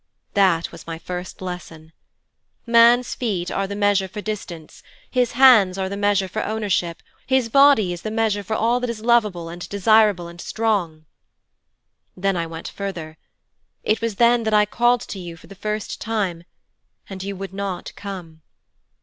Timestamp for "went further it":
12.47-14.01